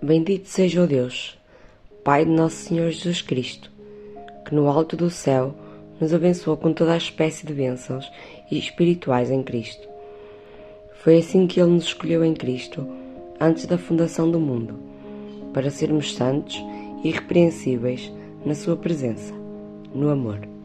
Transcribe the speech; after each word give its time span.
Bendito 0.00 0.48
seja 0.48 0.84
o 0.84 0.86
Deus, 0.86 1.36
Pai 2.04 2.24
de 2.24 2.30
nosso 2.30 2.54
Senhor 2.54 2.88
Jesus 2.88 3.20
Cristo, 3.20 3.68
que 4.44 4.54
no 4.54 4.68
alto 4.68 4.96
do 4.96 5.10
céu 5.10 5.52
nos 6.00 6.14
abençoou 6.14 6.56
com 6.56 6.72
toda 6.72 6.92
a 6.92 6.96
espécie 6.96 7.44
de 7.44 7.52
bênçãos 7.52 8.08
e 8.48 8.56
espirituais 8.56 9.28
em 9.28 9.42
Cristo. 9.42 9.88
Foi 11.02 11.18
assim 11.18 11.48
que 11.48 11.60
Ele 11.60 11.72
nos 11.72 11.86
escolheu 11.86 12.24
em 12.24 12.32
Cristo, 12.32 12.86
antes 13.40 13.66
da 13.66 13.76
fundação 13.76 14.30
do 14.30 14.38
mundo, 14.38 14.78
para 15.52 15.68
sermos 15.68 16.14
santos 16.14 16.54
e 17.02 17.08
irrepreensíveis 17.08 18.12
na 18.46 18.54
Sua 18.54 18.76
presença, 18.76 19.34
no 19.92 20.10
amor. 20.10 20.57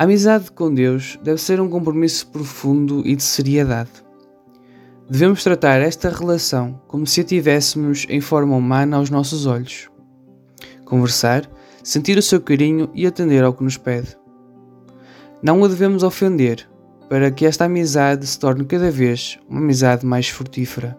A 0.00 0.04
amizade 0.04 0.50
com 0.52 0.72
Deus 0.72 1.18
deve 1.22 1.38
ser 1.38 1.60
um 1.60 1.68
compromisso 1.68 2.26
profundo 2.28 3.06
e 3.06 3.14
de 3.14 3.22
seriedade. 3.22 3.90
Devemos 5.10 5.44
tratar 5.44 5.82
esta 5.82 6.08
relação 6.08 6.80
como 6.88 7.06
se 7.06 7.20
a 7.20 7.24
tivéssemos 7.24 8.06
em 8.08 8.18
forma 8.18 8.56
humana 8.56 8.96
aos 8.96 9.10
nossos 9.10 9.44
olhos. 9.44 9.90
Conversar, 10.86 11.46
sentir 11.84 12.16
o 12.16 12.22
seu 12.22 12.40
carinho 12.40 12.88
e 12.94 13.06
atender 13.06 13.44
ao 13.44 13.52
que 13.52 13.62
nos 13.62 13.76
pede. 13.76 14.16
Não 15.42 15.60
o 15.60 15.68
devemos 15.68 16.02
ofender, 16.02 16.66
para 17.06 17.30
que 17.30 17.44
esta 17.44 17.66
amizade 17.66 18.26
se 18.26 18.38
torne 18.38 18.64
cada 18.64 18.90
vez 18.90 19.38
uma 19.50 19.60
amizade 19.60 20.06
mais 20.06 20.30
frutífera. 20.30 20.96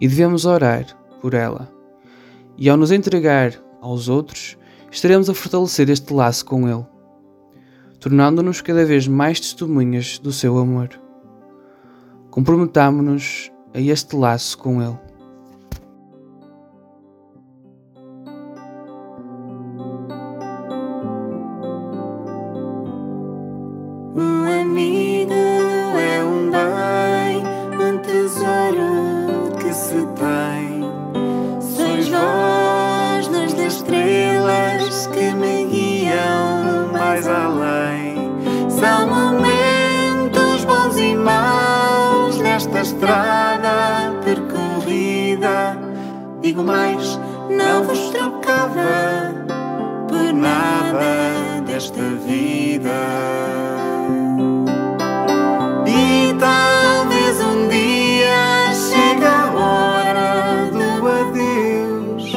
E 0.00 0.06
devemos 0.06 0.44
orar 0.44 0.86
por 1.20 1.34
ela. 1.34 1.68
E 2.56 2.68
ao 2.68 2.76
nos 2.76 2.92
entregar 2.92 3.54
aos 3.80 4.08
outros, 4.08 4.56
estaremos 4.88 5.28
a 5.28 5.34
fortalecer 5.34 5.90
este 5.90 6.14
laço 6.14 6.44
com 6.44 6.68
Ele 6.68 6.86
tornando-nos 8.00 8.60
cada 8.60 8.84
vez 8.84 9.06
mais 9.08 9.40
testemunhas 9.40 10.18
do 10.18 10.32
seu 10.32 10.58
amor. 10.58 10.88
Comprometamo-nos 12.30 13.50
a 13.74 13.80
este 13.80 14.16
laço 14.16 14.56
com 14.58 14.82
Ele. 14.82 15.08
São 38.80 39.08
momentos 39.08 40.64
bons 40.64 40.96
e 40.98 41.14
maus 41.16 42.38
nesta 42.38 42.80
estrada 42.80 44.14
percorrida. 44.24 45.76
Digo 46.40 46.62
mais, 46.62 47.18
não 47.50 47.82
vos 47.82 48.10
trocava 48.10 49.34
por 50.08 50.32
nada 50.32 51.60
desta 51.66 52.00
vida. 52.24 52.88
E 55.86 56.34
talvez 56.38 57.40
um 57.40 57.68
dia 57.68 58.72
chegue 58.72 59.24
a 59.24 59.50
hora 59.52 60.70
do 60.70 61.08
adeus, 61.08 62.32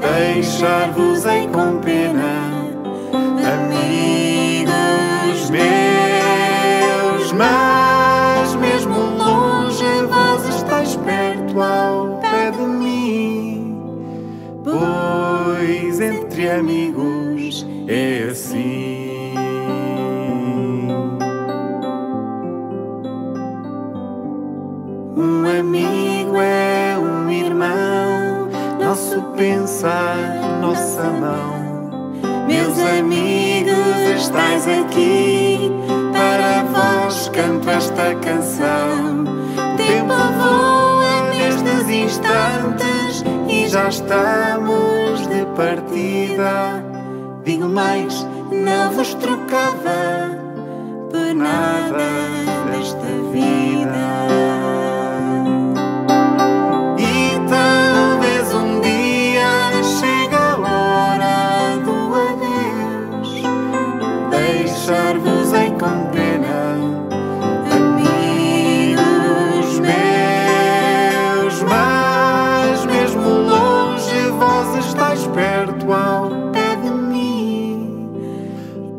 deixar-vos-ei 0.00 1.48
com 1.48 1.78
pena, 1.80 2.49
assim. 18.22 19.34
Um 25.16 25.58
amigo 25.58 26.36
é 26.40 26.96
um 26.98 27.30
irmão, 27.30 28.48
nosso 28.80 29.22
pensar, 29.36 30.16
nossa 30.60 31.02
mão. 31.02 31.70
Meus 32.46 32.78
amigos, 32.78 33.76
estais 34.16 34.66
aqui, 34.66 35.70
para 36.12 36.64
vós 36.64 37.28
canto 37.28 37.70
esta 37.70 38.14
canção. 38.16 39.24
Tempo 39.76 40.14
voa 40.38 41.30
nestes 41.30 41.88
instantes 41.88 43.24
e 43.48 43.68
já 43.68 43.88
estamos 43.88 45.26
de 45.28 45.46
partida. 45.54 46.89
Digo 47.44 47.68
mais, 47.68 48.26
não 48.52 48.92
vos 48.92 49.14
trocava 49.14 50.38
por 51.10 51.34
nada 51.34 52.39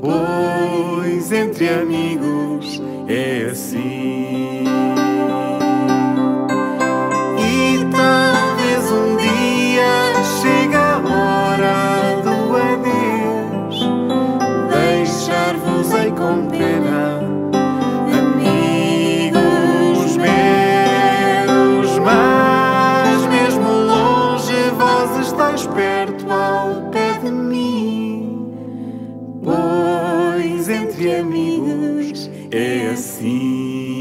pois 0.01 1.31
entre 1.31 1.69
amigos 1.69 2.81
é 3.07 3.47
assim. 3.51 4.66
E 7.38 7.85
talvez 7.91 8.91
um 8.91 9.16
dia 9.17 10.23
chegue 10.41 10.75
a 10.75 10.97
hora 10.97 12.19
do 12.23 12.57
adeus, 12.57 13.88
deixar-vos-ei 14.72 16.12
com 16.12 16.50
amigos 18.18 20.18
meus. 20.18 22.00
Mas 22.00 23.28
mesmo 23.28 23.69
longe, 23.69 24.71
vós 24.75 25.19
estáis 25.27 25.68
perto 25.68 26.25
amigos 31.21 32.29
é 32.51 32.89
assim. 32.89 34.00